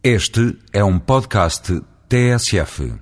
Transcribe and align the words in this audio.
Este 0.00 0.56
é 0.72 0.84
um 0.84 0.96
podcast 0.96 1.82
TSF. 2.08 2.92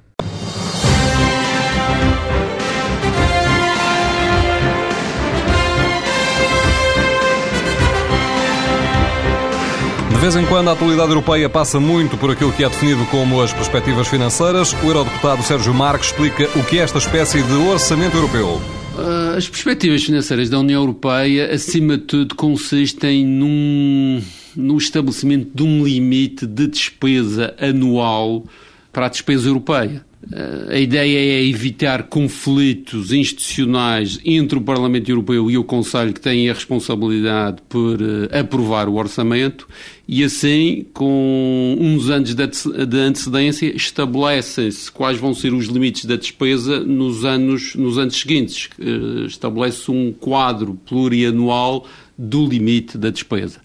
De 10.09 10.17
vez 10.17 10.37
em 10.37 10.47
quando 10.47 10.71
a 10.71 10.73
atualidade 10.73 11.11
europeia 11.11 11.51
passa 11.51 11.79
muito 11.79 12.17
por 12.17 12.31
aquilo 12.31 12.51
que 12.51 12.65
é 12.65 12.69
definido 12.71 13.05
como 13.11 13.43
as 13.43 13.53
perspectivas 13.53 14.09
financeiras. 14.09 14.73
O 14.83 14.87
eurodeputado 14.87 15.43
Sérgio 15.43 15.75
Marques 15.75 16.09
explica 16.09 16.45
o 16.59 16.65
que 16.65 16.79
é 16.79 16.83
esta 16.83 16.97
espécie 16.97 17.43
de 17.43 17.53
orçamento 17.53 18.17
europeu. 18.17 18.59
Uh, 18.97 19.37
as 19.37 19.47
perspectivas 19.47 20.05
financeiras 20.05 20.49
da 20.49 20.59
União 20.59 20.81
Europeia, 20.81 21.53
acima 21.53 21.99
de 21.99 22.05
tudo, 22.05 22.35
consistem 22.35 23.27
num, 23.27 24.23
no 24.57 24.79
estabelecimento 24.79 25.51
de 25.55 25.63
um 25.63 25.85
limite 25.85 26.47
de 26.47 26.67
despesa 26.67 27.55
anual 27.61 28.47
para 28.91 29.05
a 29.05 29.09
despesa 29.11 29.49
europeia. 29.49 30.06
Uh, 30.33 30.73
a 30.73 30.79
ideia 30.79 31.19
é 31.19 31.45
evitar 31.45 32.05
conflitos 32.05 33.13
institucionais 33.13 34.19
entre 34.25 34.59
o 34.59 34.61
Parlamento 34.61 35.09
Europeu 35.09 35.49
e 35.51 35.57
o 35.57 35.63
Conselho, 35.63 36.13
que 36.13 36.21
têm 36.21 36.51
a 36.51 36.53
responsabilidade 36.53 37.63
por 37.69 38.03
uh, 38.03 38.29
aprovar 38.33 38.89
o 38.89 38.97
orçamento, 38.97 39.69
e 40.09 40.25
assim, 40.25 40.85
com 40.93 41.77
uns 41.81 42.11
anos 42.11 42.35
de 42.35 42.99
antecedência, 42.99 43.67
estabelecem-se 43.75 44.91
quais 44.91 45.19
vão 45.19 45.33
ser 45.33 45.53
os 45.53 45.67
limites 45.67 46.05
da 46.05 46.17
despesa 46.17 46.81
nos 46.81 47.25
anos, 47.25 47.75
nos 47.77 47.97
anos 47.97 48.19
seguintes. 48.19 48.69
Uh, 48.79 49.27
estabelece 49.27 49.91
um 49.91 50.13
quadro 50.13 50.75
plurianual 50.87 51.87
do 52.19 52.47
limite 52.47 52.97
da 52.97 53.11
despesa. 53.11 53.61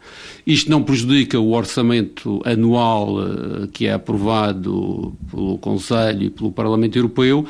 Isto 0.46 0.70
não 0.70 0.84
prejudica 0.84 1.40
o 1.40 1.54
orçamento 1.54 2.42
anual 2.44 3.18
uh, 3.18 3.68
que 3.68 3.88
é 3.88 3.94
aprovado 3.94 5.16
pelo 5.30 5.58
Conselho 5.60 6.24
e 6.24 6.30
pelo 6.30 6.52
Parlamento 6.52 6.98
Europeu, 6.98 7.46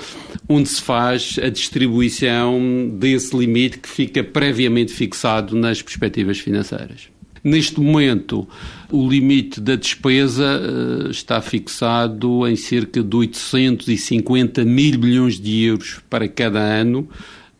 onde 0.47 0.69
se 0.69 0.81
faz 0.81 1.39
a 1.41 1.49
distribuição 1.49 2.91
desse 2.99 3.35
limite 3.35 3.79
que 3.79 3.89
fica 3.89 4.23
previamente 4.23 4.91
fixado 4.91 5.55
nas 5.55 5.81
perspectivas 5.81 6.39
financeiras. 6.39 7.09
Neste 7.43 7.79
momento, 7.79 8.47
o 8.91 9.09
limite 9.09 9.59
da 9.59 9.75
despesa 9.75 10.61
uh, 10.61 11.09
está 11.09 11.41
fixado 11.41 12.47
em 12.47 12.55
cerca 12.55 13.01
de 13.01 13.15
850 13.15 14.63
mil 14.63 14.99
bilhões 14.99 15.39
de 15.39 15.63
euros 15.63 15.99
para 16.07 16.27
cada 16.27 16.59
ano, 16.59 17.09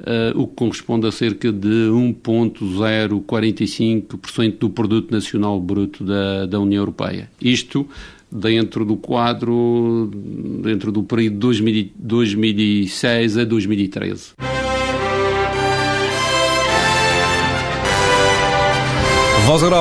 Uh, 0.01 0.33
o 0.39 0.47
que 0.47 0.55
corresponde 0.55 1.05
a 1.05 1.11
cerca 1.11 1.51
de 1.51 1.67
1,045% 1.67 4.57
do 4.57 4.71
produto 4.71 5.11
nacional 5.11 5.59
bruto 5.59 6.03
da, 6.03 6.47
da 6.47 6.59
União 6.59 6.81
Europeia. 6.81 7.29
Isto 7.39 7.87
dentro 8.31 8.83
do 8.83 8.97
quadro, 8.97 10.09
dentro 10.63 10.91
do 10.91 11.03
período 11.03 11.53
de 11.53 11.91
2006 11.95 13.37
a 13.37 13.43
2013. 13.43 14.31
Voz 19.45 19.63
Europa. 19.63 19.79